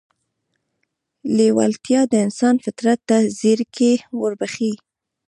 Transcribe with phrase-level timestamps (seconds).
[1.35, 4.71] لېوالتیا د انسان فطرت ته ځيرکي وربښي.